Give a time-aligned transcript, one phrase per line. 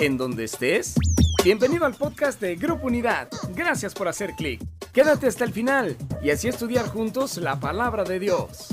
[0.00, 0.94] en donde estés.
[1.44, 3.28] Bienvenido al podcast de Grupo Unidad.
[3.54, 4.62] Gracias por hacer clic.
[4.92, 8.68] Quédate hasta el final y así estudiar juntos la palabra de Dios.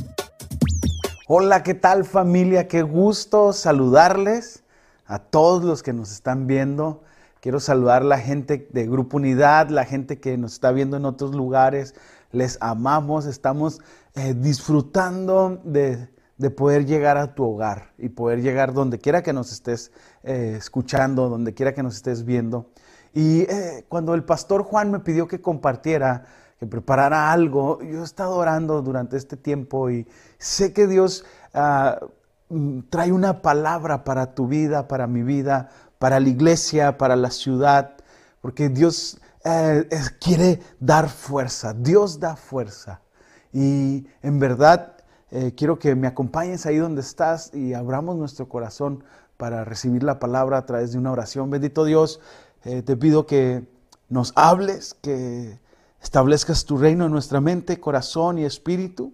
[1.27, 2.67] Hola, ¿qué tal familia?
[2.67, 4.63] Qué gusto saludarles
[5.05, 7.03] a todos los que nos están viendo.
[7.39, 11.05] Quiero saludar a la gente de Grupo Unidad, la gente que nos está viendo en
[11.05, 11.95] otros lugares.
[12.31, 13.79] Les amamos, estamos
[14.15, 16.09] eh, disfrutando de,
[16.55, 21.29] poder llegar a tu hogar y poder llegar donde quiera que nos estés eh, escuchando,
[21.29, 22.71] donde quiera que nos estés viendo.
[23.13, 26.25] Y eh, cuando el pastor Juan me pidió que compartiera,
[26.59, 30.05] que preparara algo, yo he estado orando durante este tiempo y
[30.37, 31.99] sé que Dios ah,
[32.49, 37.31] mm, trae una palabra para tu vida, para mi vida, para la iglesia, para la
[37.31, 37.95] ciudad,
[38.41, 39.87] porque Dios eh,
[40.19, 42.99] quiere dar fuerza, Dios da fuerza.
[43.53, 44.97] Y en verdad
[45.55, 49.03] quiero que me acompañes ahí donde estás y abramos nuestro corazón
[49.39, 51.49] para recibir la palabra a través de una oración.
[51.49, 52.19] Bendito Dios,
[52.65, 53.65] eh, te pido que
[54.09, 55.57] nos hables, que
[56.03, 59.13] establezcas tu reino en nuestra mente, corazón y espíritu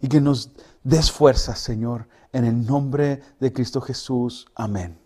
[0.00, 0.50] y que nos
[0.82, 4.48] des fuerza, Señor, en el nombre de Cristo Jesús.
[4.56, 4.98] Amén.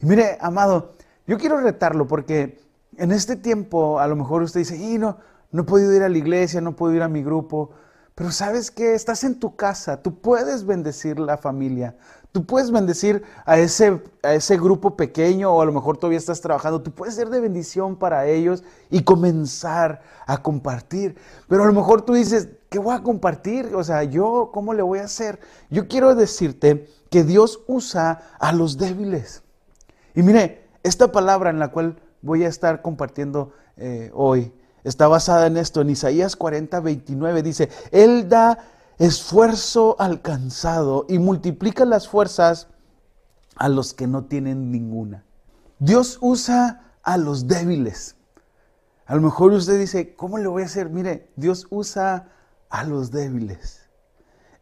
[0.00, 0.92] Y mire, amado,
[1.26, 2.60] yo quiero retarlo porque
[2.98, 5.18] en este tiempo a lo mejor usted dice, y no,
[5.50, 7.70] no he podido ir a la iglesia, no puedo ir a mi grupo,
[8.14, 11.96] pero sabes que estás en tu casa, tú puedes bendecir la familia,
[12.32, 16.40] tú puedes bendecir a ese, a ese grupo pequeño o a lo mejor todavía estás
[16.40, 21.16] trabajando, tú puedes ser de bendición para ellos y comenzar a compartir.
[21.46, 23.74] Pero a lo mejor tú dices, ¿qué voy a compartir?
[23.74, 25.38] O sea, yo, ¿cómo le voy a hacer?
[25.70, 29.42] Yo quiero decirte que Dios usa a los débiles.
[30.14, 34.52] Y mire, esta palabra en la cual voy a estar compartiendo eh, hoy
[34.84, 38.58] está basada en esto, en Isaías 40, 29 dice, Él da
[39.02, 42.68] esfuerzo alcanzado y multiplica las fuerzas
[43.56, 45.24] a los que no tienen ninguna.
[45.80, 48.14] Dios usa a los débiles.
[49.06, 50.88] A lo mejor usted dice, ¿cómo le voy a hacer?
[50.88, 52.28] Mire, Dios usa
[52.70, 53.80] a los débiles.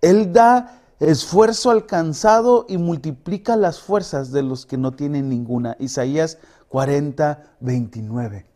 [0.01, 5.77] Él da esfuerzo alcanzado y multiplica las fuerzas de los que no tienen ninguna.
[5.79, 6.39] Isaías
[6.71, 8.47] 40, 29.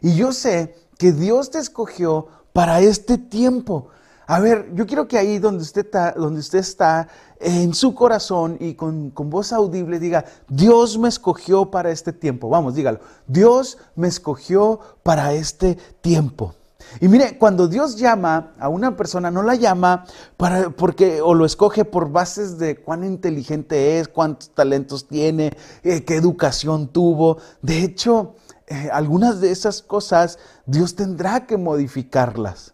[0.00, 3.90] Y yo sé que Dios te escogió para este tiempo.
[4.26, 7.08] A ver, yo quiero que ahí donde usted está, donde usted está
[7.40, 12.48] en su corazón y con, con, voz audible diga, Dios me escogió para este tiempo.
[12.48, 13.00] Vamos, dígalo.
[13.26, 16.54] Dios me escogió para este tiempo.
[17.00, 20.04] Y mire, cuando Dios llama a una persona, no la llama
[20.36, 25.52] para, porque o lo escoge por bases de cuán inteligente es, cuántos talentos tiene,
[25.82, 27.38] eh, qué educación tuvo.
[27.62, 28.36] De hecho,
[28.66, 32.73] eh, algunas de esas cosas Dios tendrá que modificarlas.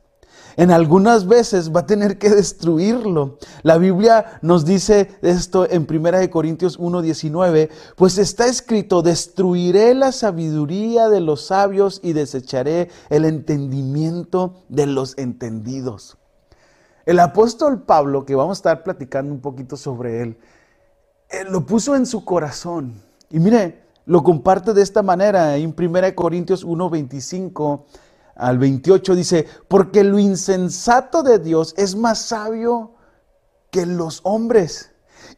[0.56, 3.38] En algunas veces va a tener que destruirlo.
[3.62, 11.08] La Biblia nos dice esto en 1 Corintios 1:19, pues está escrito, destruiré la sabiduría
[11.08, 16.16] de los sabios y desecharé el entendimiento de los entendidos.
[17.06, 20.38] El apóstol Pablo, que vamos a estar platicando un poquito sobre él,
[21.28, 23.00] él lo puso en su corazón.
[23.30, 27.84] Y mire, lo comparte de esta manera en 1 Corintios 1:25
[28.40, 32.94] al 28 dice, porque lo insensato de Dios es más sabio
[33.70, 34.90] que los hombres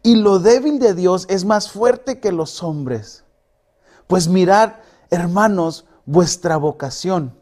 [0.02, 3.24] y lo débil de Dios es más fuerte que los hombres.
[4.06, 4.74] Pues mirad,
[5.10, 7.36] hermanos, vuestra vocación,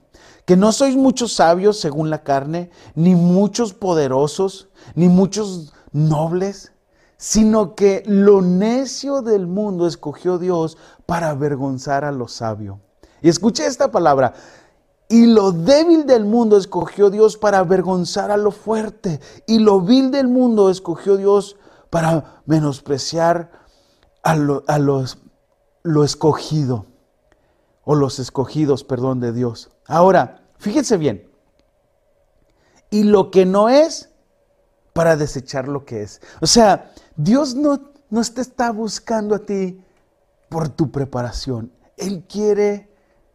[0.44, 6.72] que no sois muchos sabios según la carne, ni muchos poderosos, ni muchos nobles,
[7.16, 12.80] sino que lo necio del mundo escogió Dios para avergonzar a lo sabio.
[13.22, 14.32] Y escuche esta palabra,
[15.10, 19.20] y lo débil del mundo escogió Dios para avergonzar a lo fuerte.
[19.44, 21.56] Y lo vil del mundo escogió Dios
[21.90, 23.50] para menospreciar
[24.22, 25.18] a lo, los,
[25.82, 26.86] lo escogido.
[27.82, 29.72] O los escogidos, perdón, de Dios.
[29.88, 31.28] Ahora, fíjense bien.
[32.88, 34.10] Y lo que no es,
[34.92, 36.20] para desechar lo que es.
[36.40, 39.82] O sea, Dios no, no te está buscando a ti
[40.48, 41.72] por tu preparación.
[41.96, 42.94] Él quiere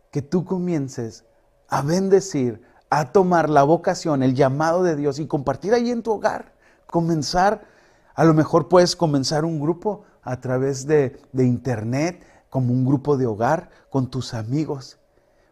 [0.09, 1.25] que tú comiences
[1.69, 6.11] a bendecir, a tomar la vocación, el llamado de Dios y compartir ahí en tu
[6.11, 6.53] hogar.
[6.87, 7.65] Comenzar,
[8.13, 13.17] a lo mejor puedes comenzar un grupo a través de, de internet, como un grupo
[13.17, 14.97] de hogar con tus amigos.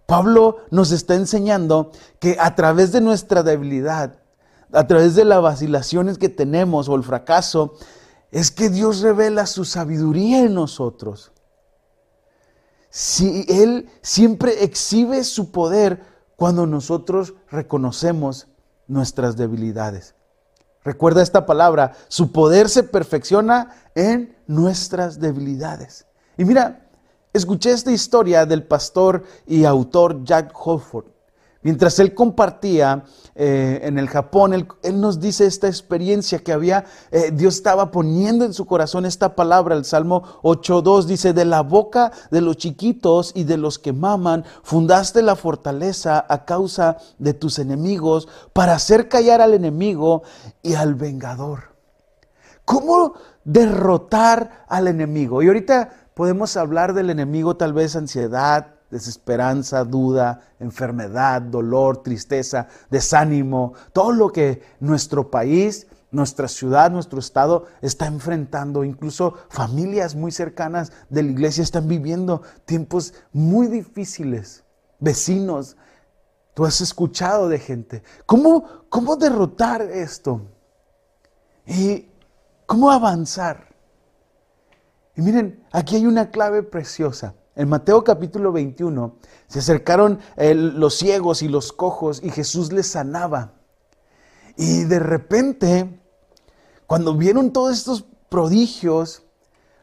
[0.06, 4.19] Pablo nos está enseñando que a través de nuestra debilidad,
[4.71, 7.74] a través de las vacilaciones que tenemos o el fracaso,
[8.31, 11.33] es que Dios revela su sabiduría en nosotros
[12.95, 16.04] si Él siempre exhibe su poder
[16.36, 18.48] cuando nosotros reconocemos
[18.88, 20.13] nuestras debilidades.
[20.84, 26.06] Recuerda esta palabra, su poder se perfecciona en nuestras debilidades.
[26.38, 26.88] Y mira,
[27.34, 31.12] escuché esta historia del pastor y autor Jack Holford.
[31.63, 33.06] Mientras él compartía
[33.36, 34.68] eh, en el Japón, él,
[35.00, 39.75] nos dice esta experiencia que había, eh, Dios estaba poniendo en su corazón esta palabra,
[39.75, 44.45] el Salmo 8.2 dice, de la boca de los chiquitos y de los que maman,
[44.62, 50.24] fundaste la fortaleza a causa de tus enemigos para hacer callar al enemigo
[50.62, 51.74] y al vengador.
[52.66, 53.13] ¿Cómo
[53.44, 55.42] derrotar al enemigo?
[55.42, 63.74] Y ahorita podemos hablar del enemigo tal vez ansiedad, desesperanza, duda, enfermedad, dolor, tristeza, desánimo,
[63.92, 68.84] todo lo que nuestro país, nuestra ciudad, nuestro estado está enfrentando.
[68.84, 74.63] Incluso familias muy cercanas de la iglesia están viviendo tiempos muy difíciles.
[75.00, 75.75] Vecinos,
[76.54, 78.04] tú has escuchado de gente.
[78.25, 80.42] ¿Cómo, cómo derrotar esto?
[81.66, 82.07] ¿Y
[82.66, 83.74] cómo avanzar?
[85.16, 87.36] Y miren, aquí hay una clave preciosa.
[87.56, 89.16] En Mateo capítulo 21
[89.48, 93.54] se acercaron eh, los ciegos y los cojos y Jesús les sanaba.
[94.58, 96.02] Y de repente,
[96.88, 99.24] cuando vieron todos estos prodigios,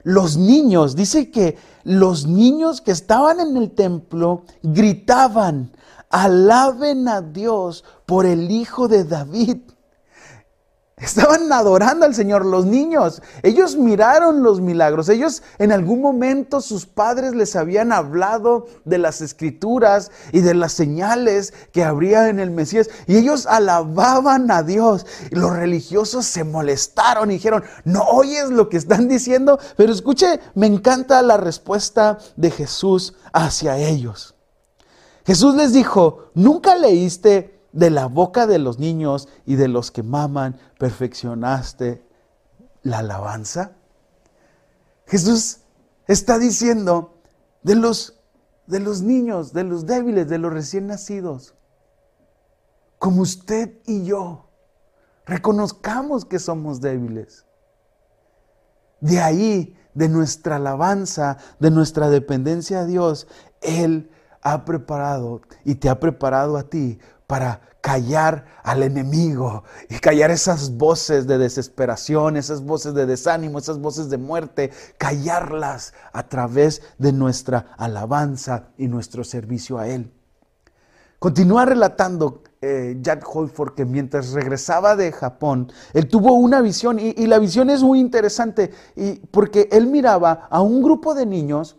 [0.02, 5.72] los niños, dice que los niños que estaban en el templo gritaban,
[6.08, 9.58] alaben a Dios por el Hijo de David.
[11.00, 13.22] Estaban adorando al Señor los niños.
[13.42, 15.08] Ellos miraron los milagros.
[15.08, 20.72] Ellos en algún momento sus padres les habían hablado de las escrituras y de las
[20.72, 22.90] señales que habría en el Mesías.
[23.06, 25.06] Y ellos alababan a Dios.
[25.30, 29.58] Y los religiosos se molestaron y dijeron, no oyes lo que están diciendo.
[29.78, 34.34] Pero escuche, me encanta la respuesta de Jesús hacia ellos.
[35.24, 40.02] Jesús les dijo, ¿nunca leíste de la boca de los niños y de los que
[40.02, 42.04] maman, perfeccionaste
[42.82, 43.72] la alabanza.
[45.06, 45.60] Jesús
[46.06, 47.18] está diciendo
[47.62, 48.20] de los,
[48.66, 51.54] de los niños, de los débiles, de los recién nacidos,
[52.98, 54.50] como usted y yo,
[55.24, 57.46] reconozcamos que somos débiles.
[59.00, 63.26] De ahí, de nuestra alabanza, de nuestra dependencia a Dios,
[63.62, 64.10] Él
[64.42, 66.98] ha preparado y te ha preparado a ti
[67.30, 73.78] para callar al enemigo y callar esas voces de desesperación, esas voces de desánimo, esas
[73.78, 80.12] voces de muerte, callarlas a través de nuestra alabanza y nuestro servicio a Él.
[81.20, 87.14] Continúa relatando eh, Jack Holford que mientras regresaba de Japón, él tuvo una visión y,
[87.16, 91.76] y la visión es muy interesante y porque él miraba a un grupo de niños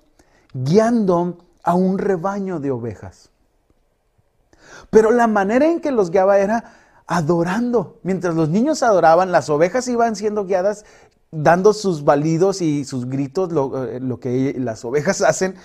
[0.54, 3.31] guiando a un rebaño de ovejas.
[4.90, 6.64] Pero la manera en que los guiaba era
[7.08, 8.00] adorando.
[8.04, 10.86] Mientras los niños adoraban, las ovejas iban siendo guiadas
[11.32, 15.56] dando sus balidos y sus gritos, lo, eh, que las ovejas hacen.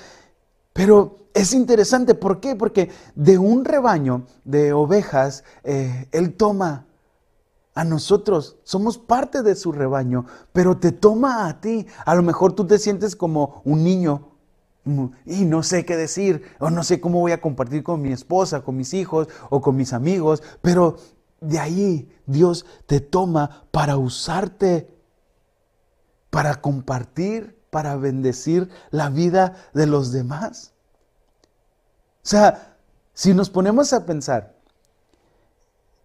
[0.73, 2.55] Pero es interesante, ¿por qué?
[2.57, 6.87] Porque de un rebaño de ovejas, eh, Él toma
[7.75, 11.87] a nosotros, somos parte de su rebaño, pero te toma a ti.
[12.05, 14.36] A lo mejor tú te sientes como un niño
[15.25, 18.63] y no sé qué decir, o no sé cómo voy a compartir con mi esposa,
[18.63, 20.97] con mis hijos o con mis amigos, pero
[21.41, 24.97] de ahí Dios te toma para usarte,
[26.31, 30.73] para compartir, para bendecir la vida de los demás.
[32.23, 32.77] O sea,
[33.13, 34.55] si nos ponemos a pensar,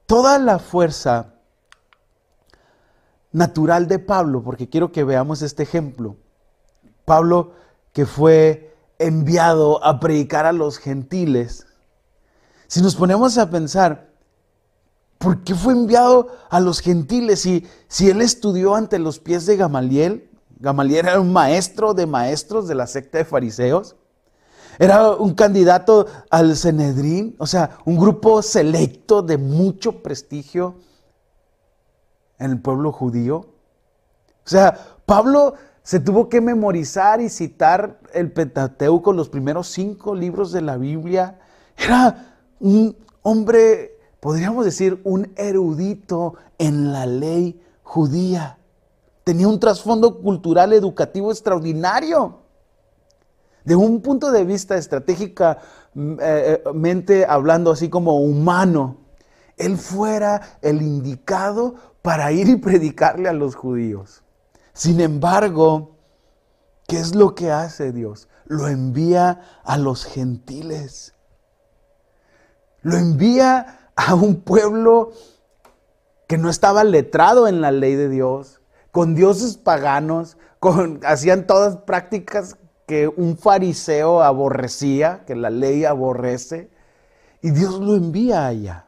[0.08, 1.36] toda la fuerza
[3.32, 6.17] natural de Pablo, porque quiero que veamos este ejemplo,
[7.06, 7.53] Pablo
[7.94, 8.71] que fue
[9.05, 11.67] enviado a predicar a los gentiles,
[12.67, 14.12] si nos ponemos a pensar,
[15.17, 19.58] ¿por qué fue enviado a los gentiles si, si él estudió ante los pies de
[19.58, 20.29] Gamaliel?
[20.60, 23.96] Gamaliel era un maestro de maestros de la secta de fariseos.
[24.79, 30.75] Era un candidato al Cenedrín, o sea, un grupo selecto de mucho prestigio
[32.39, 33.38] en el pueblo judío.
[33.38, 40.52] O sea, Pablo se tuvo que memorizar y citar el Pentateuco, los primeros cinco libros
[40.52, 41.40] de la Biblia.
[41.76, 48.60] Era un hombre, podríamos decir, un erudito en la ley judía.
[49.24, 52.42] Tenía un trasfondo cultural educativo extraordinario.
[53.64, 58.98] De un punto de vista estratégicamente hablando, así como humano,
[59.58, 64.21] él fuera el indicado para ir y predicarle a los judíos.
[64.74, 65.98] Sin embargo,
[66.88, 68.28] ¿qué es lo que hace Dios?
[68.46, 71.13] Lo envía a los gentiles.
[72.82, 75.12] Lo envía a un pueblo
[76.28, 78.62] que no estaba letrado en la ley de Dios,
[78.92, 86.70] con dioses paganos, con, hacían todas prácticas que un fariseo aborrecía, que la ley aborrece,
[87.42, 88.86] y Dios lo envía allá.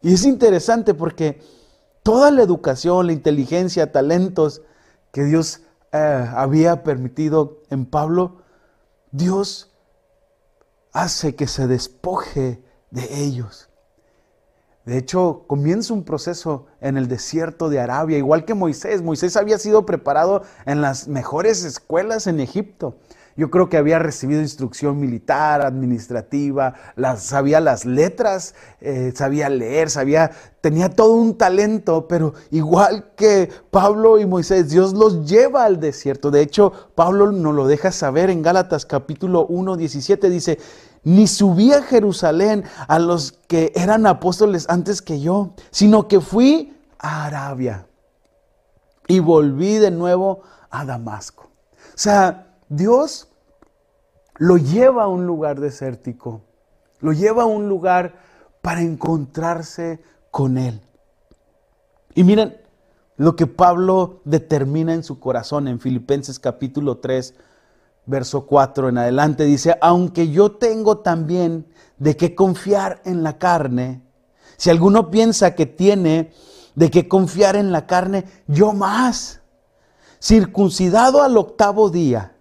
[0.00, 1.40] Y es interesante porque
[2.04, 4.62] toda la educación, la inteligencia, talentos
[5.10, 8.42] que Dios eh, había permitido en Pablo,
[9.10, 9.72] Dios
[10.92, 13.68] hace que se despoje de ellos.
[14.84, 19.00] De hecho, comienza un proceso en el desierto de Arabia, igual que Moisés.
[19.00, 22.96] Moisés había sido preparado en las mejores escuelas en Egipto.
[23.36, 26.74] Yo creo que había recibido instrucción militar, administrativa,
[27.16, 34.20] sabía las letras, eh, sabía leer, sabía, tenía todo un talento, pero igual que Pablo
[34.20, 36.30] y Moisés, Dios los lleva al desierto.
[36.30, 40.58] De hecho, Pablo nos lo deja saber en Gálatas capítulo 1, 17, dice,
[41.02, 46.72] ni subí a Jerusalén a los que eran apóstoles antes que yo, sino que fui
[46.98, 47.86] a Arabia
[49.08, 51.44] y volví de nuevo a Damasco.
[51.44, 53.28] O sea, Dios
[54.36, 56.42] lo lleva a un lugar desértico,
[57.00, 58.14] lo lleva a un lugar
[58.62, 60.80] para encontrarse con Él.
[62.14, 62.56] Y miren
[63.16, 67.34] lo que Pablo determina en su corazón en Filipenses capítulo 3,
[68.06, 71.66] verso 4 en adelante, dice, aunque yo tengo también
[71.98, 74.02] de qué confiar en la carne,
[74.56, 76.32] si alguno piensa que tiene
[76.74, 79.40] de qué confiar en la carne, yo más,
[80.20, 82.33] circuncidado al octavo día.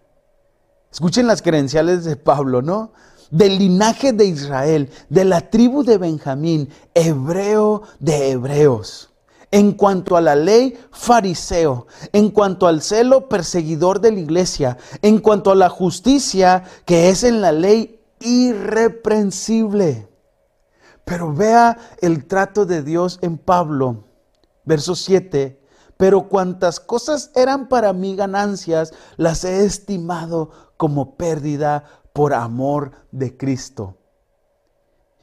[0.93, 2.93] Escuchen las credenciales de Pablo, ¿no?
[3.31, 9.09] Del linaje de Israel, de la tribu de Benjamín, hebreo de hebreos
[9.49, 15.19] en cuanto a la ley, fariseo, en cuanto al celo, perseguidor de la iglesia, en
[15.19, 20.07] cuanto a la justicia que es en la ley, irreprensible.
[21.05, 24.05] Pero vea el trato de Dios en Pablo,
[24.65, 25.62] verso 7.
[26.03, 33.37] Pero cuantas cosas eran para mí ganancias, las he estimado como pérdida por amor de
[33.37, 33.95] Cristo.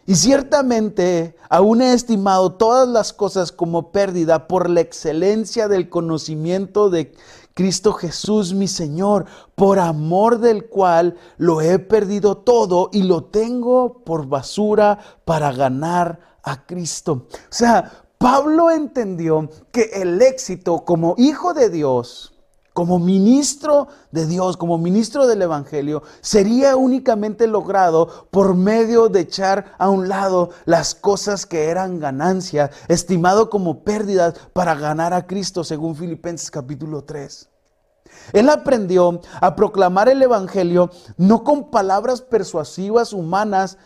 [0.07, 6.89] Y ciertamente aún he estimado todas las cosas como pérdida por la excelencia del conocimiento
[6.89, 7.13] de
[7.53, 14.03] Cristo Jesús mi Señor, por amor del cual lo he perdido todo y lo tengo
[14.03, 17.27] por basura para ganar a Cristo.
[17.31, 22.35] O sea, Pablo entendió que el éxito como hijo de Dios,
[22.75, 29.73] como ministro de Dios, como ministro del Evangelio, sería únicamente logrado por medio de echar
[29.79, 35.65] a un lado las cosas que eran ganancia, estimado como pérdidas para ganar a Cristo,
[35.65, 37.49] según Filipenses capítulo 3.
[38.35, 43.79] Él aprendió a proclamar el Evangelio no con palabras persuasivas humanas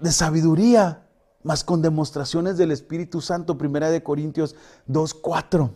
[0.00, 1.04] de sabiduría,
[1.42, 4.56] mas con demostraciones del Espíritu Santo, primera de Corintios
[4.88, 5.62] 2.4.
[5.62, 5.72] O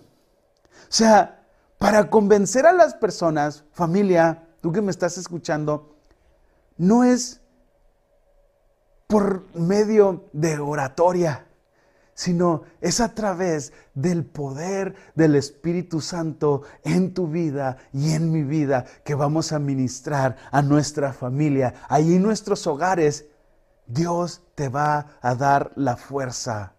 [0.88, 1.46] sea,
[1.78, 5.96] para convencer a las personas, familia, tú que me estás escuchando,
[6.76, 7.40] no es
[9.06, 11.46] por medio de oratoria,
[12.14, 18.42] sino es a través del poder del Espíritu Santo en tu vida y en mi
[18.42, 21.74] vida que vamos a ministrar a nuestra familia.
[21.88, 23.26] Ahí en nuestros hogares,
[23.86, 26.74] Dios te va a dar la fuerza.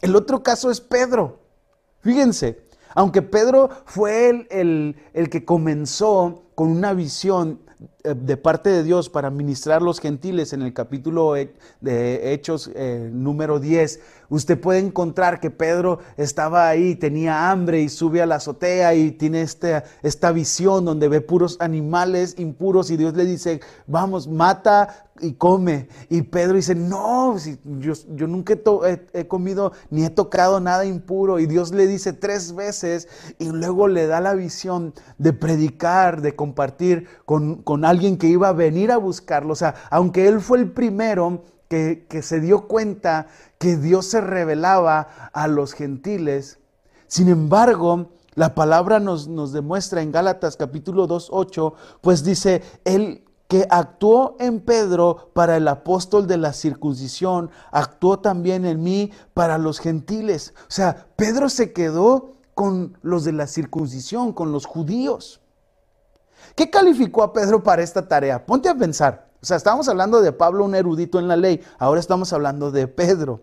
[0.00, 1.40] El otro caso es Pedro.
[2.00, 7.60] Fíjense, aunque Pedro fue el, el, que comenzó con una visión
[8.04, 11.34] eh, de parte de Dios para ministrar los gentiles en el capítulo
[11.80, 17.88] de Hechos eh, número 10, usted puede encontrar que Pedro estaba ahí, tenía hambre y
[17.88, 22.96] sube a la azotea y tiene esta, esta visión donde ve puros animales impuros y
[22.96, 25.88] Dios le dice, vamos, mata y come.
[26.08, 28.54] Y Pedro dice, no, yo, yo nunca
[29.12, 31.38] he, comido ni he tocado nada impuro.
[31.38, 36.34] Y Dios le dice tres veces y luego le da la visión de predicar, de
[36.34, 39.52] compartir con, con alguien que iba a venir a buscarlo.
[39.52, 43.28] O sea, aunque él fue el primero que, que se dio cuenta
[43.58, 46.58] que Dios se revelaba a los gentiles,
[47.06, 53.23] sin embargo, la palabra nos, nos demuestra en Gálatas capítulo 2, 8, pues dice, él
[53.54, 59.58] que actuó en Pedro para el apóstol de la circuncisión, actuó también en mí para
[59.58, 60.54] los gentiles.
[60.62, 65.40] O sea, Pedro se quedó con los de la circuncisión, con los judíos.
[66.56, 68.44] ¿Qué calificó a Pedro para esta tarea?
[68.44, 69.30] Ponte a pensar.
[69.40, 71.60] O sea, estábamos hablando de Pablo, un erudito en la ley.
[71.78, 73.40] Ahora estamos hablando de Pedro.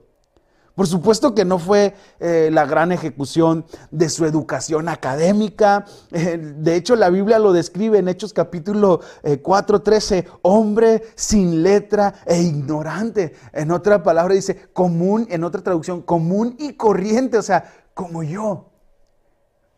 [0.75, 5.85] Por supuesto que no fue eh, la gran ejecución de su educación académica.
[6.11, 9.01] Eh, de hecho, la Biblia lo describe en Hechos capítulo
[9.41, 13.33] 4, eh, 13, hombre sin letra e ignorante.
[13.51, 18.71] En otra palabra dice común, en otra traducción, común y corriente, o sea, como yo,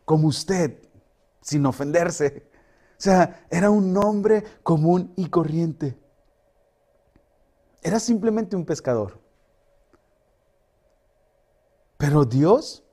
[0.04, 0.78] como usted,
[1.40, 2.48] sin ofenderse.
[2.92, 5.98] O sea, era un hombre común y corriente.
[7.82, 9.23] Era simplemente un pescador.
[11.96, 12.84] Pero Dios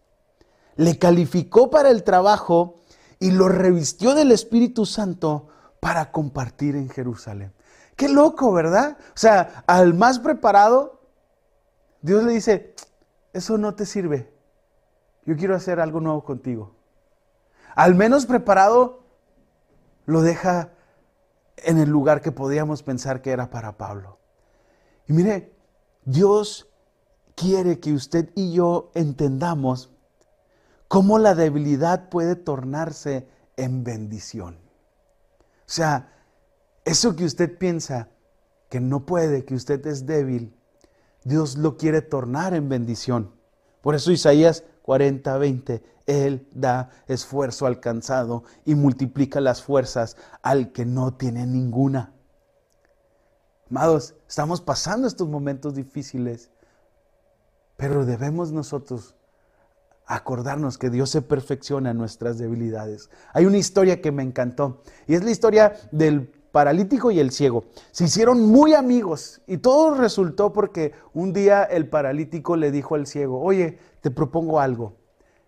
[0.76, 2.80] le calificó para el trabajo
[3.20, 5.48] y lo revistió del Espíritu Santo
[5.80, 7.54] para compartir en Jerusalén.
[7.96, 8.98] Qué loco, ¿verdad?
[9.00, 11.02] O sea, al más preparado,
[12.02, 12.74] Dios le dice,
[13.34, 14.34] eso no te sirve.
[15.26, 16.76] Yo quiero hacer algo nuevo contigo.
[17.76, 19.04] Al menos preparado,
[20.06, 20.72] lo deja
[21.58, 24.18] en el lugar que podíamos pensar que era para Pablo.
[25.08, 25.54] Y mire,
[26.06, 26.71] Dios
[27.42, 29.90] quiere que usted y yo entendamos
[30.88, 34.60] cómo la debilidad puede tornarse en bendición.
[35.62, 36.14] O sea,
[36.86, 38.10] eso que usted piensa
[38.70, 40.56] que no puede, que usted es débil,
[41.24, 43.34] Dios lo quiere tornar en bendición.
[43.82, 50.86] Por eso Isaías 40, 20, Él da esfuerzo alcanzado y multiplica las fuerzas al que
[50.86, 52.14] no tiene ninguna.
[53.70, 56.52] Amados, estamos pasando estos momentos difíciles,
[57.82, 59.16] pero debemos nosotros
[60.06, 63.10] acordarnos que Dios se perfecciona en nuestras debilidades.
[63.34, 67.64] Hay una historia que me encantó y es la historia del paralítico y el ciego.
[67.90, 73.08] Se hicieron muy amigos y todo resultó porque un día el paralítico le dijo al
[73.08, 74.98] ciego, oye, te propongo algo.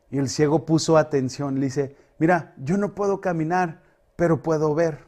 [0.10, 3.84] Y el ciego puso atención, le dice, mira, yo no puedo caminar,
[4.16, 5.06] pero puedo ver.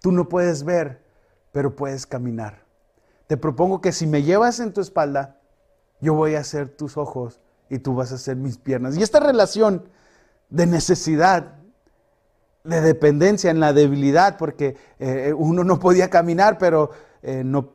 [0.00, 1.02] Tú no puedes ver,
[1.50, 2.64] pero puedes caminar.
[3.26, 5.35] Te propongo que si me llevas en tu espalda,
[6.00, 8.96] yo voy a ser tus ojos y tú vas a ser mis piernas.
[8.96, 9.88] Y esta relación
[10.50, 11.54] de necesidad,
[12.64, 16.90] de dependencia en la debilidad, porque eh, uno no podía caminar, pero
[17.22, 17.74] eh, no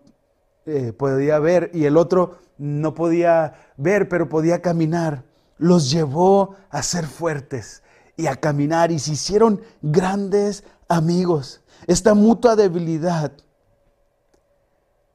[0.66, 5.24] eh, podía ver, y el otro no podía ver, pero podía caminar,
[5.58, 7.84] los llevó a ser fuertes
[8.16, 11.62] y a caminar y se hicieron grandes amigos.
[11.88, 13.32] Esta mutua debilidad,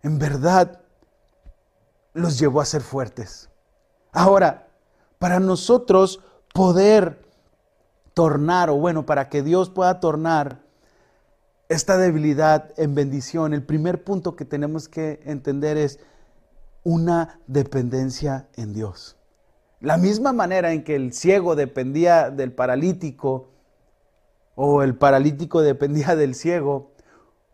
[0.03, 0.81] en verdad,
[2.17, 3.51] los llevó a ser fuertes.
[4.11, 4.69] Ahora,
[5.19, 6.21] para nosotros
[6.53, 7.23] poder
[8.15, 10.63] tornar, o bueno, para que Dios pueda tornar
[11.69, 15.99] esta debilidad en bendición, el primer punto que tenemos que entender es
[16.83, 19.17] una dependencia en Dios.
[19.81, 23.51] La misma manera en que el ciego dependía del paralítico
[24.55, 26.93] o el paralítico dependía del ciego,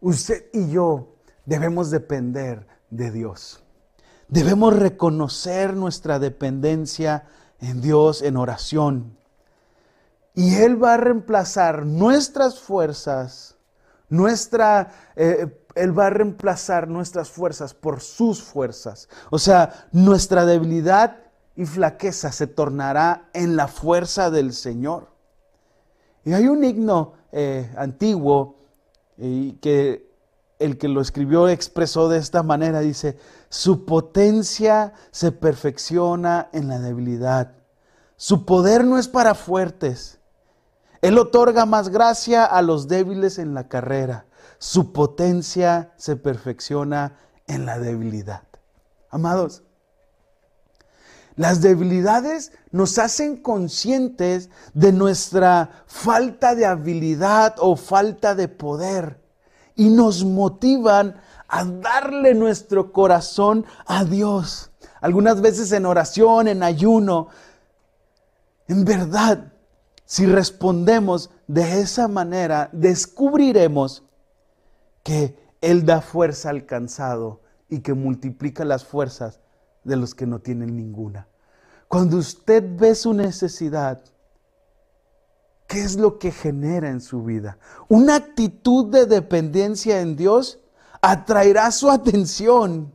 [0.00, 3.61] usted y yo debemos depender de Dios.
[4.28, 7.24] Debemos reconocer nuestra dependencia
[7.60, 9.16] en Dios en oración.
[10.34, 13.56] Y Él va a reemplazar nuestras fuerzas,
[14.08, 19.08] nuestra, eh, Él va a reemplazar nuestras fuerzas por sus fuerzas.
[19.30, 21.18] O sea, nuestra debilidad
[21.54, 25.08] y flaqueza se tornará en la fuerza del Señor.
[26.24, 28.56] Y hay un himno eh, antiguo
[29.60, 30.11] que
[30.58, 36.78] el que lo escribió expresó de esta manera, dice, su potencia se perfecciona en la
[36.78, 37.52] debilidad.
[38.16, 40.20] Su poder no es para fuertes.
[41.00, 44.26] Él otorga más gracia a los débiles en la carrera.
[44.58, 47.16] Su potencia se perfecciona
[47.48, 48.44] en la debilidad.
[49.10, 49.64] Amados,
[51.34, 59.21] las debilidades nos hacen conscientes de nuestra falta de habilidad o falta de poder
[59.76, 61.16] y nos motivan
[61.48, 64.70] a darle nuestro corazón a Dios.
[65.00, 67.28] Algunas veces en oración, en ayuno.
[68.68, 69.52] En verdad,
[70.04, 74.04] si respondemos de esa manera, descubriremos
[75.02, 79.40] que Él da fuerza al cansado y que multiplica las fuerzas
[79.84, 81.28] de los que no tienen ninguna.
[81.88, 84.02] Cuando usted ve su necesidad,
[85.72, 87.56] ¿Qué es lo que genera en su vida?
[87.88, 90.58] Una actitud de dependencia en Dios
[91.00, 92.92] atraerá su atención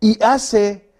[0.00, 0.90] y hace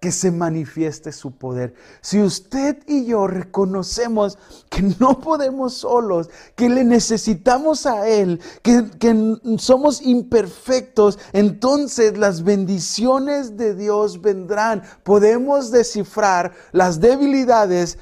[0.00, 1.74] que se manifieste su poder.
[2.02, 4.38] Si usted y yo reconocemos
[4.70, 12.44] que no podemos solos, que le necesitamos a Él, que, que, somos imperfectos, entonces las
[12.44, 14.84] bendiciones de Dios vendrán.
[15.02, 17.98] Podemos descifrar las debilidades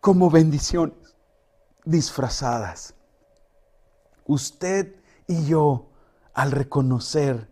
[0.00, 1.07] como bendiciones
[1.88, 2.94] disfrazadas.
[4.26, 4.94] Usted
[5.26, 5.86] y yo,
[6.34, 7.48] al reconocer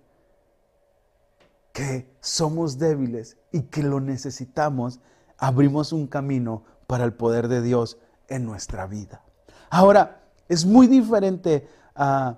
[1.72, 5.00] que somos débiles y que lo necesitamos,
[5.38, 9.22] abrimos un camino para el poder de Dios en nuestra vida.
[9.70, 12.36] Ahora, es muy diferente a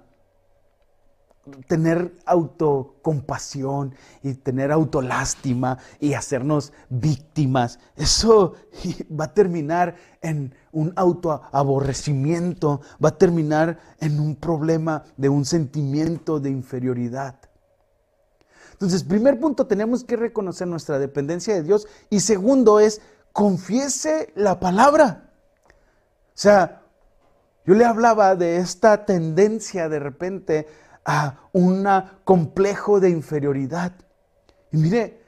[1.66, 7.78] tener autocompasión y tener autolástima y hacernos víctimas.
[7.96, 8.54] Eso
[9.20, 16.40] va a terminar en un autoaborrecimiento, va a terminar en un problema de un sentimiento
[16.40, 17.36] de inferioridad.
[18.72, 23.00] Entonces, primer punto, tenemos que reconocer nuestra dependencia de Dios y segundo es,
[23.32, 25.32] confiese la palabra.
[26.28, 26.82] O sea,
[27.68, 30.68] yo le hablaba de esta tendencia de repente
[31.10, 31.88] a un
[32.22, 33.94] complejo de inferioridad.
[34.70, 35.22] Y mire,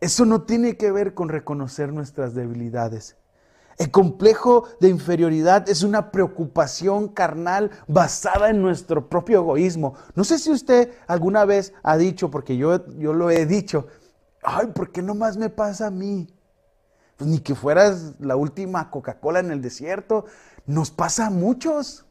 [0.00, 3.16] eso no tiene que ver con reconocer nuestras debilidades.
[3.78, 9.94] El complejo de inferioridad es una preocupación carnal basada en nuestro propio egoísmo.
[10.16, 13.86] No sé si usted alguna vez ha dicho, porque yo, yo lo he dicho,
[14.42, 16.26] ay, ¿por qué nomás me pasa a mí?
[17.16, 20.24] Pues ni que fueras la última Coca-Cola en el desierto,
[20.66, 22.04] nos pasa a muchos.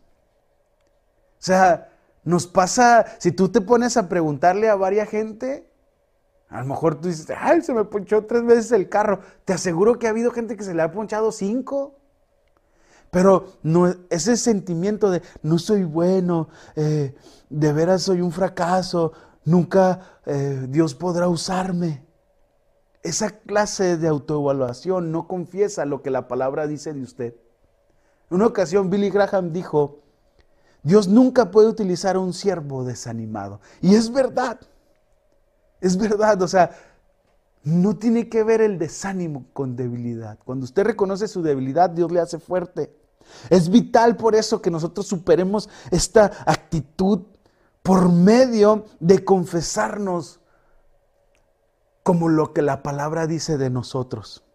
[1.34, 1.90] O sea,
[2.28, 5.72] nos pasa, si tú te pones a preguntarle a varias gente,
[6.50, 9.22] a lo mejor tú dices, ay, se me ponchó tres veces el carro.
[9.46, 11.96] Te aseguro que ha habido gente que se le ha ponchado cinco.
[13.12, 17.16] Pero no, ese sentimiento de no soy bueno, eh,
[17.50, 19.14] de veras soy un fracaso,
[19.46, 22.04] nunca eh, Dios podrá usarme.
[23.04, 27.36] Esa clase de autoevaluación no confiesa lo que la palabra dice de usted.
[28.30, 30.02] En una ocasión Billy Graham dijo,
[30.88, 33.60] Dios nunca puede utilizar a un siervo desanimado.
[33.82, 34.58] Y es verdad.
[35.82, 36.72] Es verdad, o sea,
[37.62, 40.40] no tiene que ver el desánimo con debilidad.
[40.46, 42.96] Cuando usted reconoce su debilidad, Dios le hace fuerte.
[43.50, 47.24] Es vital por eso que nosotros superemos esta actitud
[47.84, 50.40] por medio de confesarnos
[52.02, 54.47] como lo que la palabra dice de nosotros.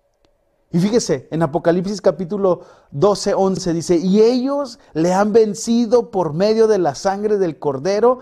[0.73, 6.67] Y fíjese, en Apocalipsis capítulo 12, 11 dice, y ellos le han vencido por medio
[6.67, 8.21] de la sangre del cordero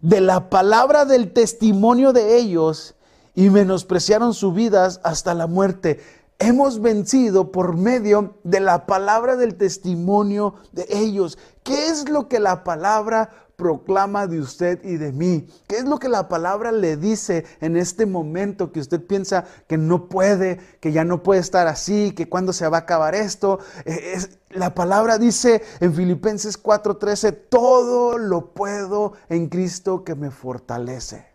[0.00, 2.94] de la palabra del testimonio de ellos
[3.34, 6.00] y menospreciaron sus vidas hasta la muerte.
[6.38, 11.38] Hemos vencido por medio de la palabra del testimonio de ellos.
[11.62, 15.48] ¿Qué es lo que la palabra proclama de usted y de mí?
[15.66, 19.76] ¿Qué es lo que la palabra le dice en este momento que usted piensa que
[19.76, 23.58] no puede, que ya no puede estar así, que cuándo se va a acabar esto?
[23.84, 30.30] Eh, es, la palabra dice en Filipenses 4:13, todo lo puedo en Cristo que me
[30.30, 31.26] fortalece.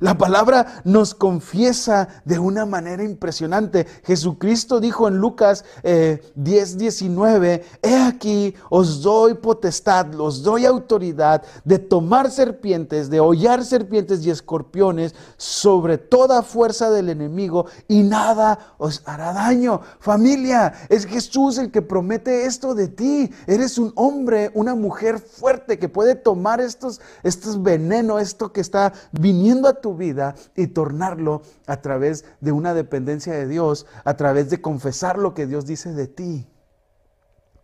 [0.00, 3.86] La palabra nos confiesa de una manera impresionante.
[4.04, 11.42] Jesucristo dijo en Lucas 10, eh, 19, he aquí, os doy potestad, os doy autoridad
[11.64, 18.74] de tomar serpientes, de hollar serpientes y escorpiones sobre toda fuerza del enemigo y nada
[18.78, 19.80] os hará daño.
[19.98, 23.32] Familia, es Jesús el que promete esto de ti.
[23.48, 28.92] Eres un hombre, una mujer fuerte que puede tomar estos, estos veneno, esto que está
[29.12, 34.50] viniendo a tu vida y tornarlo a través de una dependencia de Dios, a través
[34.50, 36.48] de confesar lo que Dios dice de ti,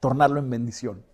[0.00, 1.04] tornarlo en bendición.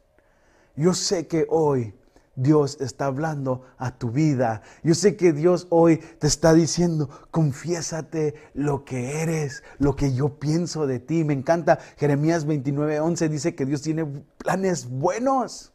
[0.76, 1.94] Yo sé que hoy
[2.36, 4.62] Dios está hablando a tu vida.
[4.82, 10.38] Yo sé que Dios hoy te está diciendo, confiésate lo que eres, lo que yo
[10.38, 11.24] pienso de ti.
[11.24, 14.06] Me encanta Jeremías 29:11 dice que Dios tiene
[14.38, 15.72] planes buenos.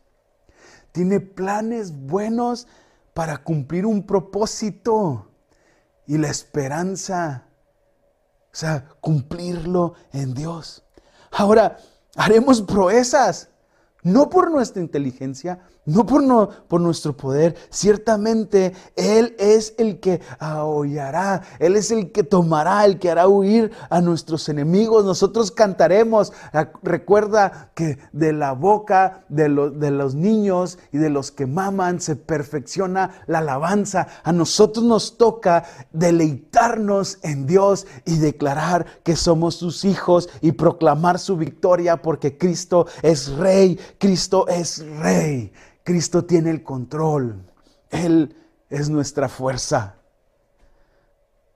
[0.91, 2.67] Tiene planes buenos
[3.15, 5.31] para cumplir un propósito
[6.05, 7.47] y la esperanza.
[8.51, 10.83] O sea, cumplirlo en Dios.
[11.31, 11.77] Ahora,
[12.17, 13.47] haremos proezas,
[14.03, 17.55] no por nuestra inteligencia, no por, no por nuestro poder.
[17.69, 23.71] Ciertamente Él es el que aullará, Él es el que tomará, el que hará huir
[23.89, 25.05] a nuestros enemigos.
[25.05, 26.33] Nosotros cantaremos.
[26.83, 29.43] Recuerda que de la boca de,
[29.75, 34.07] de los niños y de los que maman se perfecciona la alabanza.
[34.23, 41.19] A nosotros nos toca deleitarnos en Dios y declarar que somos sus hijos y proclamar
[41.19, 45.51] su victoria porque Cristo es rey, Cristo es rey.
[45.85, 47.45] Cristo tiene el control.
[47.91, 48.35] Él
[48.69, 49.97] es nuestra fuerza.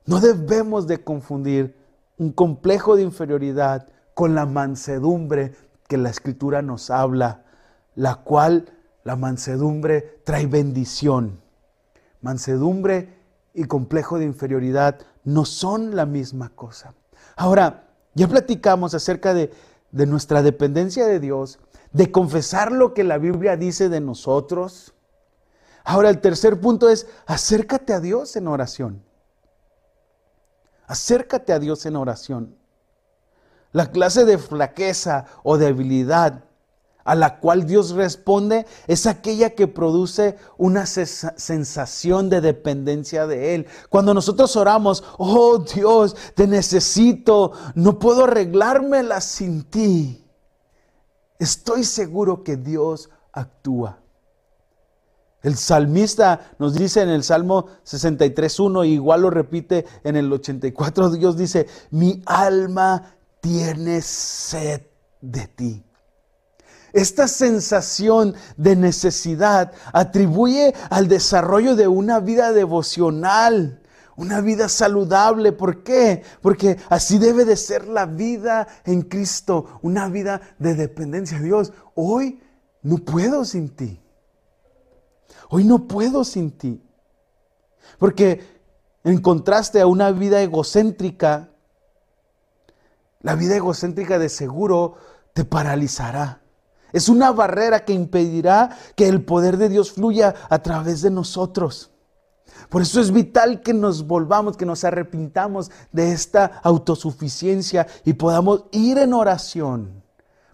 [0.05, 1.75] No debemos de confundir
[2.19, 5.55] un complejo de inferioridad con la mansedumbre
[5.87, 7.43] que la escritura nos habla,
[7.95, 8.71] la cual
[9.03, 11.41] la mansedumbre trae bendición.
[12.21, 13.17] Mansedumbre
[13.55, 16.93] y complejo de inferioridad no son la misma cosa.
[17.35, 19.51] Ahora, ya platicamos acerca de,
[19.91, 21.57] de nuestra dependencia de Dios,
[21.91, 24.93] de confesar lo que la Biblia dice de nosotros.
[25.84, 29.04] Ahora el tercer punto es, acércate a Dios en oración.
[30.88, 32.56] Acércate a Dios en oración.
[33.71, 36.43] La clase de flaqueza o debilidad
[37.04, 43.67] a la cual Dios responde es aquella que produce una sensación de dependencia de Él.
[43.89, 50.23] Cuando nosotros oramos, oh Dios, te necesito, no puedo arreglármela sin ti.
[51.39, 53.99] Estoy seguro que Dios actúa.
[55.41, 61.38] El salmista nos dice en el Salmo 63.1, igual lo repite en el 84, Dios
[61.38, 64.82] dice, mi alma tiene sed
[65.21, 65.84] de ti.
[66.91, 73.82] Esta sensación de necesidad atribuye al desarrollo de una vida devocional,
[74.19, 75.53] una vida saludable.
[75.53, 76.23] ¿Por qué?
[76.41, 81.71] Porque así debe de ser la vida en Cristo, una vida de dependencia de Dios.
[81.95, 82.41] Hoy
[82.82, 84.01] no puedo sin ti.
[85.49, 86.84] Hoy no puedo sin ti.
[87.97, 88.43] Porque
[89.05, 91.51] en contraste a una vida egocéntrica,
[93.21, 94.95] la vida egocéntrica de seguro
[95.34, 96.41] te paralizará.
[96.91, 101.93] Es una barrera que impedirá que el poder de Dios fluya a través de nosotros.
[102.67, 108.65] Por eso es vital que nos volvamos, que nos arrepintamos de esta autosuficiencia y podamos
[108.72, 110.04] ir en oración,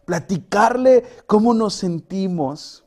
[0.06, 2.85] platicarle cómo nos sentimos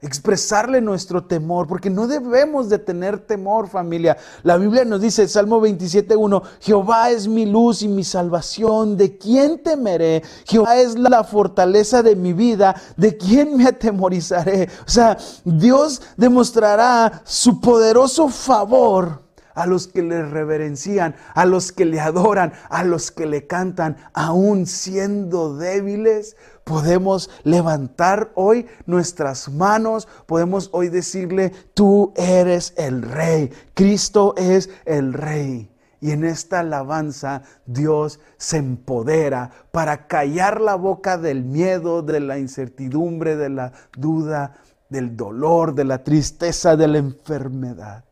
[0.00, 4.16] expresarle nuestro temor, porque no debemos de tener temor, familia.
[4.42, 9.62] La Biblia nos dice, Salmo 27.1, Jehová es mi luz y mi salvación, ¿de quién
[9.62, 10.22] temeré?
[10.44, 14.68] Jehová es la fortaleza de mi vida, ¿de quién me atemorizaré?
[14.86, 19.25] O sea, Dios demostrará su poderoso favor
[19.56, 23.96] a los que le reverencian, a los que le adoran, a los que le cantan,
[24.12, 33.50] aún siendo débiles, podemos levantar hoy nuestras manos, podemos hoy decirle, tú eres el rey,
[33.74, 35.72] Cristo es el rey.
[36.00, 42.38] Y en esta alabanza Dios se empodera para callar la boca del miedo, de la
[42.38, 44.54] incertidumbre, de la duda,
[44.90, 48.04] del dolor, de la tristeza, de la enfermedad.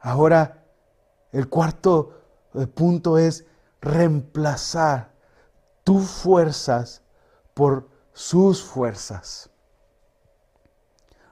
[0.00, 0.64] Ahora,
[1.32, 2.20] el cuarto
[2.54, 3.44] eh, punto es
[3.80, 5.12] reemplazar
[5.84, 7.02] tus fuerzas
[7.54, 9.50] por sus fuerzas.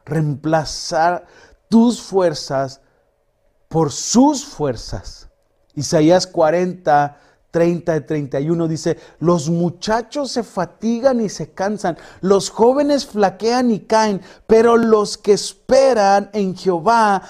[0.04, 1.26] Reemplazar
[1.68, 2.80] tus fuerzas
[3.68, 5.28] por sus fuerzas.
[5.74, 7.16] Isaías 40,
[7.50, 13.80] 30 y 31 dice, los muchachos se fatigan y se cansan, los jóvenes flaquean y
[13.80, 17.22] caen, pero los que esperan en Jehová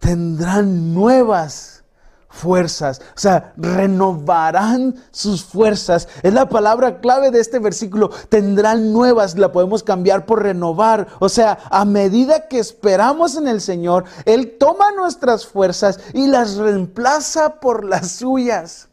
[0.00, 1.84] tendrán nuevas
[2.30, 6.08] fuerzas, o sea, renovarán sus fuerzas.
[6.22, 8.10] Es la palabra clave de este versículo.
[8.28, 11.08] Tendrán nuevas, la podemos cambiar por renovar.
[11.18, 16.56] O sea, a medida que esperamos en el Señor, Él toma nuestras fuerzas y las
[16.56, 18.89] reemplaza por las suyas.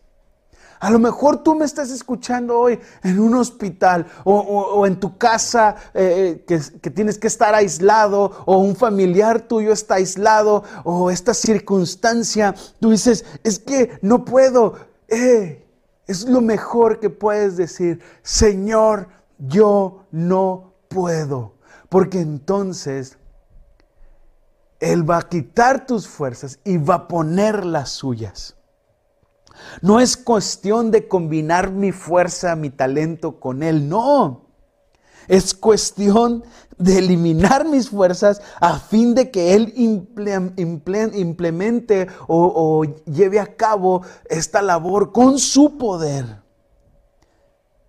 [0.80, 5.76] A lo mejor tú me estás escuchando hoy en un hospital o, en tu casa
[5.94, 11.34] eh, eh, que, tienes que estar aislado o un familiar tuyo está aislado o esta
[11.34, 12.54] circunstancia.
[12.80, 14.76] Tú dices, es que no puedo.
[15.08, 15.66] Eh,
[16.06, 19.10] es lo mejor que puedes decir, Señor,
[19.40, 21.54] yo no puedo.
[21.90, 23.18] Porque entonces
[24.80, 28.57] Él va a quitar tus fuerzas y va a poner las suyas.
[29.82, 34.48] No es cuestión de combinar mi fuerza, mi talento con Él, no.
[35.28, 36.43] Es cuestión
[36.78, 39.74] de eliminar mis fuerzas a fin de que Él
[41.15, 46.43] implemente o, lleve a cabo esta labor con su poder.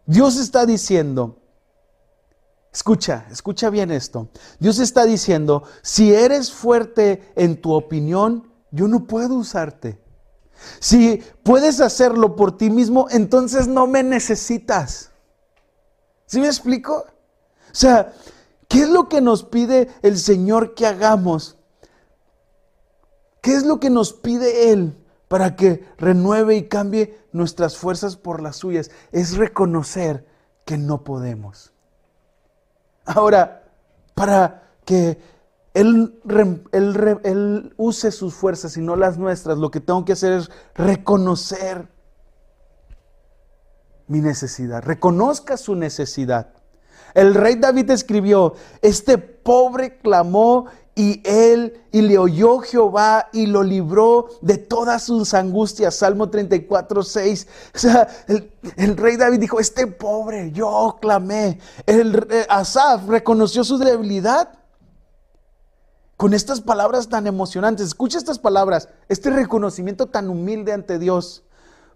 [0.06, 1.36] Dios está diciendo,
[2.72, 4.28] escucha, escucha bien esto.
[4.58, 10.00] Dios está diciendo, si eres fuerte en tu opinión, yo no puedo usarte.
[10.80, 15.10] Si puedes hacerlo por ti mismo, entonces no me necesitas.
[16.26, 17.06] ¿Sí me explico?
[17.70, 18.12] O sea,
[18.68, 21.56] ¿qué es lo que nos pide el Señor que hagamos?
[23.40, 24.94] ¿Qué es lo que nos pide Él
[25.28, 28.90] para que renueve y cambie nuestras fuerzas por las suyas?
[29.12, 30.26] Es reconocer
[30.64, 31.72] que no podemos.
[33.06, 33.64] Ahora,
[34.14, 35.18] para que
[35.78, 39.58] él, use sus fuerzas y no las nuestras.
[39.58, 41.88] Lo que tengo que hacer es reconocer
[44.06, 44.82] mi necesidad.
[44.82, 46.48] Reconozca su necesidad.
[47.14, 53.62] El rey David escribió, este pobre clamó y él y le oyó Jehová y lo
[53.62, 55.94] libró de todas sus angustias.
[55.94, 57.46] Salmo 34, 6.
[57.74, 58.08] O sea,
[58.76, 61.60] el, rey David dijo, este pobre, yo clamé.
[61.86, 64.58] El Asaf reconoció su debilidad
[66.18, 67.86] con estas palabras tan emocionantes.
[67.86, 71.44] Escucha estas palabras, este reconocimiento tan humilde ante Dios.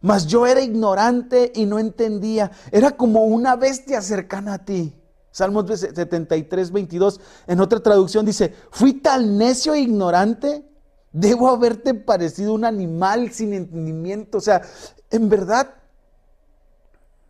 [0.00, 2.50] mas yo era ignorante y no entendía.
[2.72, 4.94] Era como una bestia cercana a ti.
[5.30, 7.20] Salmos 73, 22.
[7.46, 10.68] En otra traducción dice, fui tan necio e ignorante,
[11.12, 14.38] debo haberte parecido un animal sin entendimiento.
[14.38, 14.62] O sea,
[15.10, 15.74] en verdad,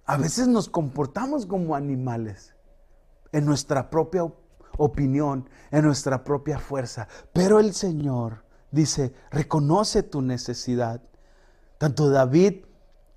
[0.05, 2.55] a veces nos comportamos como animales
[3.33, 4.42] en nuestra propia opinión,
[4.79, 7.09] en nuestra propia fuerza.
[7.33, 11.01] Pero el Señor dice, reconoce tu necesidad.
[11.79, 12.65] Tanto David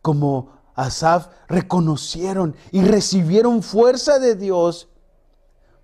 [0.01, 4.89] como Asaf reconocieron y recibieron fuerza de Dios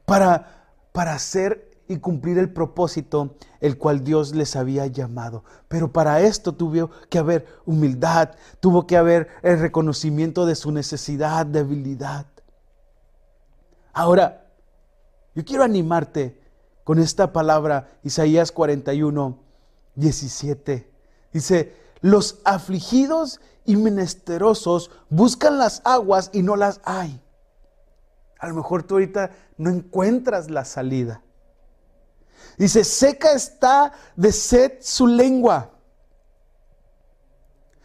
[0.05, 5.43] para, para hacer y cumplir el propósito el cual Dios les había llamado.
[5.67, 11.45] Pero para esto tuvo que haber humildad, tuvo que haber el reconocimiento de su necesidad,
[11.45, 12.25] debilidad.
[13.93, 14.40] Ahora,
[15.33, 16.39] yo quiero animarte
[16.83, 19.37] con esta palabra, Isaías 41,
[19.95, 20.91] 17.
[21.31, 27.21] Dice, los afligidos y menesterosos buscan las aguas y no las hay.
[28.39, 31.21] A lo mejor tú ahorita no encuentras la salida.
[32.57, 35.71] Dice, seca está de sed su lengua.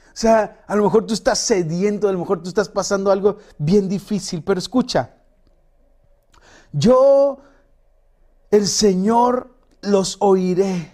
[0.07, 3.37] O sea, a lo mejor tú estás sediento, a lo mejor tú estás pasando algo
[3.59, 5.16] bien difícil, pero escucha,
[6.77, 7.39] yo,
[8.51, 10.93] el Señor, los oiré.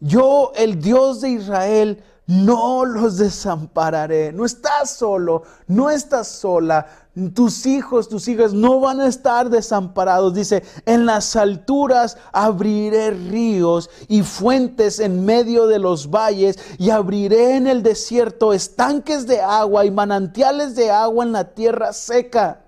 [0.00, 4.32] Yo, el Dios de Israel, no los desampararé.
[4.32, 6.86] No estás solo, no estás sola.
[7.34, 10.32] Tus hijos, tus hijas no van a estar desamparados.
[10.32, 17.56] Dice, en las alturas abriré ríos y fuentes en medio de los valles y abriré
[17.56, 22.61] en el desierto estanques de agua y manantiales de agua en la tierra seca.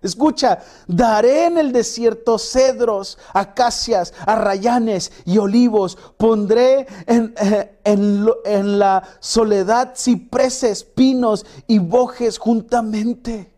[0.00, 5.98] Escucha, daré en el desierto cedros, acacias, arrayanes y olivos.
[6.16, 13.52] Pondré en, eh, en, la soledad cipreses, pinos y bojes juntamente.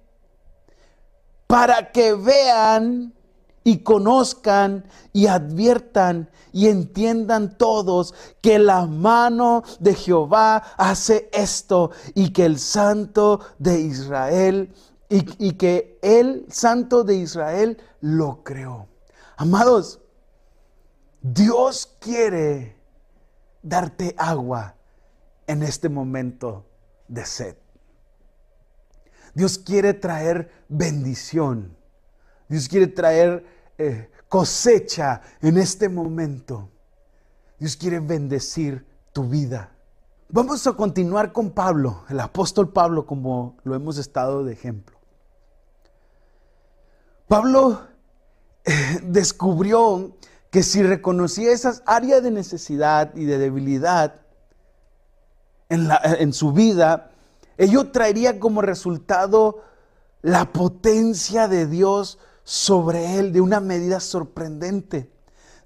[1.46, 3.12] Para que vean
[3.62, 12.32] y conozcan y adviertan y entiendan todos que la mano de Jehová hace esto y
[12.32, 14.72] que el Santo de Israel
[15.12, 18.86] y, que el Santo de Israel lo creó.
[19.36, 20.00] Amados,
[21.20, 22.76] Dios quiere
[23.60, 24.76] darte agua
[25.48, 26.64] en este momento
[27.08, 27.56] de sed.
[29.34, 31.76] Dios quiere traer bendición.
[32.48, 33.44] Dios quiere traer
[33.78, 36.70] eh, cosecha en este momento.
[37.58, 39.72] Dios quiere bendecir tu vida.
[40.28, 44.99] Vamos a continuar con Pablo, el apóstol Pablo, como lo hemos estado de ejemplo.
[47.30, 47.82] Pablo
[48.64, 50.16] eh, descubrió
[50.50, 54.16] que si reconocía esas áreas de necesidad y de debilidad
[55.68, 57.12] en, su vida,
[57.56, 59.62] ello traería como resultado
[60.22, 65.08] la potencia de Dios sobre él de una medida sorprendente.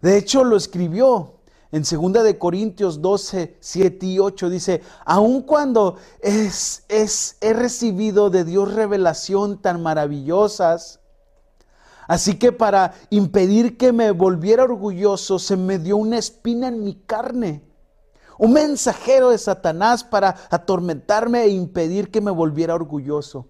[0.03, 1.37] De hecho, lo escribió
[1.73, 8.29] en 2 de Corintios 12, 7 y 8 dice, aun cuando es, es, he recibido
[8.29, 11.01] de Dios revelación tan maravillosas,
[12.07, 16.95] Así que para impedir que me volviera orgulloso, se me dio una espina en mi
[16.95, 17.63] carne.
[18.39, 23.49] Un mensajero de Satanás para atormentarme e impedir que me volviera orgulloso.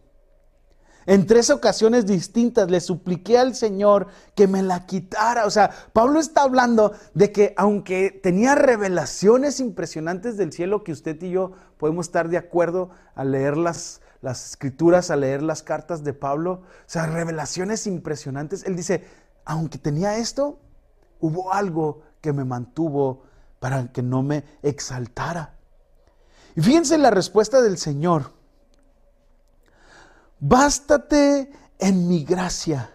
[1.06, 5.44] En tres ocasiones distintas le supliqué al Señor que me la quitara.
[5.46, 11.20] O sea, Pablo está hablando de que aunque tenía revelaciones impresionantes del cielo, que usted
[11.22, 16.02] y yo podemos estar de acuerdo al leer las, las escrituras, a leer las cartas
[16.02, 18.64] de Pablo, o sea, revelaciones impresionantes.
[18.64, 19.06] Él dice,
[19.44, 20.58] aunque tenía esto,
[21.20, 23.24] hubo algo que me mantuvo
[23.60, 25.56] para que no me exaltara.
[26.56, 28.32] Y fíjense la respuesta del Señor.
[30.40, 32.94] Bástate en mi gracia,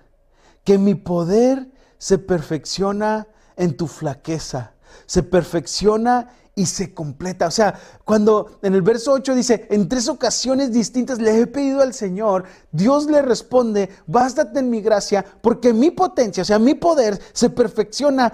[0.63, 4.74] que mi poder se perfecciona en tu flaqueza,
[5.06, 7.48] se perfecciona y se completa.
[7.48, 11.82] O sea, cuando en el verso 8 dice, en tres ocasiones distintas le he pedido
[11.82, 12.43] al Señor,
[12.74, 17.50] Dios le responde, bástate en mi gracia, porque mi potencia, o sea, mi poder se
[17.50, 18.34] perfecciona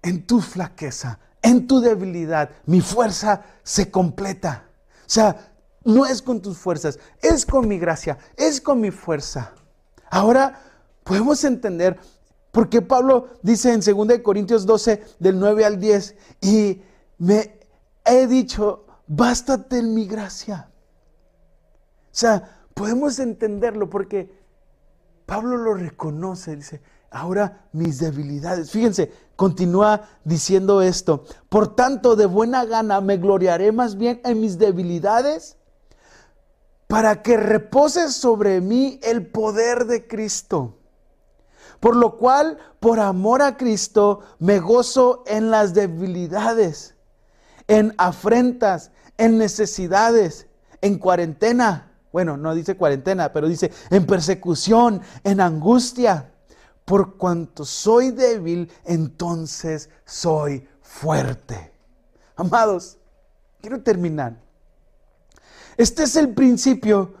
[0.00, 2.48] en tu flaqueza, en tu debilidad.
[2.64, 4.64] Mi fuerza se completa.
[5.00, 5.52] O sea,
[5.84, 9.52] no es con tus fuerzas, es con mi gracia, es con mi fuerza.
[10.10, 10.62] Ahora
[11.04, 11.98] podemos entender
[12.50, 16.82] porque Pablo dice en 2 Corintios 12, del 9 al 10, y
[17.18, 17.58] me
[18.04, 20.70] he dicho, bástate en mi gracia.
[22.06, 24.32] O sea, podemos entenderlo porque
[25.26, 26.80] Pablo lo reconoce, dice,
[27.10, 28.70] ahora mis debilidades.
[28.70, 31.24] Fíjense, continúa diciendo esto.
[31.48, 35.56] Por tanto, de buena gana me gloriaré más bien en mis debilidades
[36.88, 40.79] para que repose sobre mí el poder de Cristo.
[41.80, 46.94] Por lo cual, por amor a Cristo, me gozo en las debilidades,
[47.66, 50.46] en afrentas, en necesidades,
[50.82, 51.92] en cuarentena.
[52.12, 56.32] Bueno, no dice cuarentena, pero dice en persecución, en angustia.
[56.84, 61.72] Por cuanto soy débil, entonces soy fuerte.
[62.36, 62.98] Amados,
[63.60, 64.36] quiero terminar.
[65.76, 67.14] Este es el principio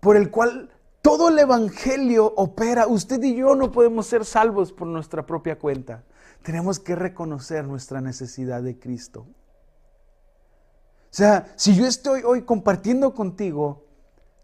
[0.00, 0.70] por el cual
[1.10, 2.86] todo el Evangelio opera.
[2.86, 6.04] Usted y yo no podemos ser salvos por nuestra propia cuenta.
[6.40, 9.22] Tenemos que reconocer nuestra necesidad de Cristo.
[9.22, 13.86] O sea, si yo estoy hoy compartiendo contigo,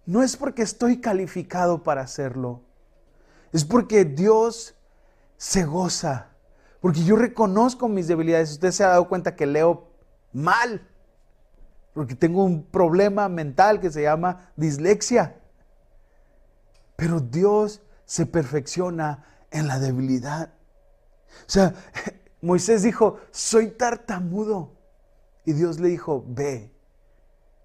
[0.06, 2.62] no es porque estoy calificado para hacerlo.
[3.52, 4.74] Es porque Dios
[5.36, 6.30] se goza.
[6.80, 8.50] Porque yo reconozco mis debilidades.
[8.50, 9.86] Usted se ha dado cuenta que leo
[10.32, 10.84] mal.
[11.94, 15.36] Porque tengo un problema mental que se llama dislexia.
[16.97, 20.55] Pero Dios se perfecciona en la debilidad.
[21.47, 21.74] O sea,
[22.40, 24.72] Moisés dijo, soy tartamudo.
[25.44, 26.72] Y Dios le dijo, ve,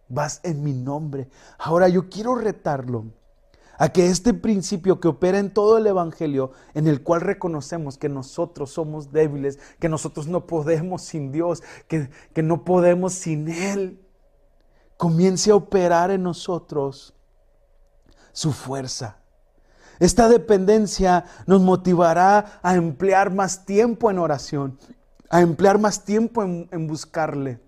[0.07, 1.29] vas en mi nombre.
[1.57, 3.05] Ahora yo quiero retarlo
[3.77, 8.09] a que este principio que opera en todo el Evangelio, en el cual reconocemos que
[8.09, 13.99] nosotros somos débiles, que nosotros no podemos sin Dios, que, que no podemos sin Él,
[14.97, 17.15] comience a operar en nosotros
[18.31, 19.20] su fuerza.
[20.01, 24.79] Esta dependencia nos motivará a emplear más tiempo en oración,
[25.29, 27.61] a emplear más tiempo en, buscarle.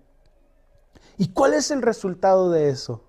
[1.16, 3.04] ¿Y cuál es el resultado de eso?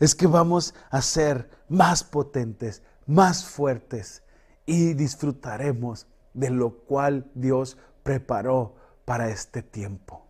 [0.00, 4.24] Es que vamos a ser más potentes, más fuertes
[4.66, 8.74] y disfrutaremos de lo cual Dios preparó
[9.04, 10.26] para este tiempo.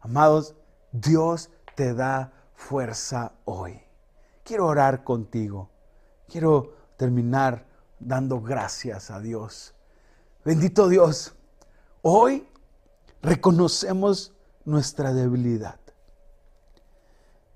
[0.00, 0.54] Amados,
[0.92, 3.82] Dios te da fuerza hoy.
[4.44, 5.68] Quiero orar contigo.
[6.26, 7.64] Quiero terminar
[7.98, 9.74] dando gracias a Dios.
[10.44, 11.34] Bendito Dios,
[12.02, 12.46] hoy
[13.22, 14.34] reconocemos
[14.66, 15.80] nuestra debilidad.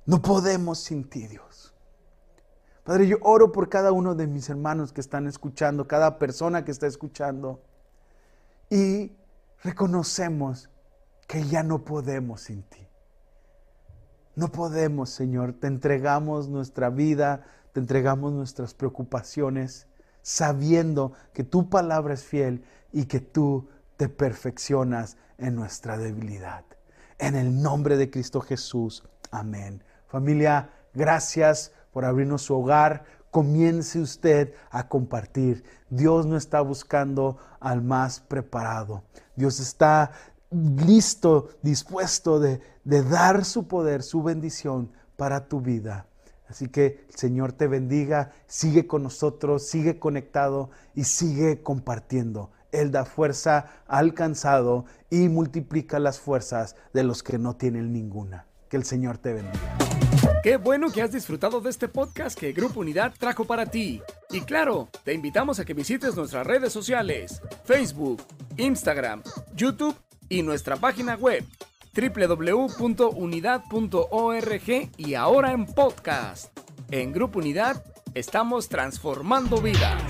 [0.06, 1.74] No podemos sin ti, Dios.
[2.84, 6.72] Padre, yo oro por cada uno de mis hermanos que están escuchando, cada persona que
[6.72, 7.62] está escuchando.
[8.70, 9.12] Y
[9.62, 10.68] reconocemos
[11.28, 12.88] que ya no podemos sin ti.
[14.34, 15.52] No podemos, Señor.
[15.52, 19.86] Te entregamos nuestra vida, te entregamos nuestras preocupaciones,
[20.22, 26.64] sabiendo que tu palabra es fiel y que tú te perfeccionas en nuestra debilidad.
[27.18, 29.04] En el nombre de Cristo Jesús.
[29.30, 29.82] Amén.
[30.06, 33.04] Familia, gracias por abrirnos su hogar.
[33.30, 35.64] Comience usted a compartir.
[35.88, 39.04] Dios no está buscando al más preparado.
[39.34, 40.12] Dios está
[40.50, 46.06] listo, dispuesto de, de dar su poder, su bendición para tu vida.
[46.52, 52.50] Así que el Señor te bendiga, sigue con nosotros, sigue conectado y sigue compartiendo.
[52.72, 58.44] Él da fuerza al cansado y multiplica las fuerzas de los que no tienen ninguna.
[58.68, 59.78] Que el Señor te bendiga.
[60.42, 64.02] Qué bueno que has disfrutado de este podcast que Grupo Unidad trajo para ti.
[64.28, 68.20] Y claro, te invitamos a que visites nuestras redes sociales, Facebook,
[68.58, 69.22] Instagram,
[69.56, 69.96] YouTube
[70.28, 71.46] y nuestra página web
[71.94, 76.58] www.unidad.org y ahora en podcast.
[76.90, 77.84] En Grupo Unidad
[78.14, 80.02] estamos transformando vidas.